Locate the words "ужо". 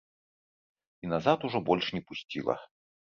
1.49-1.59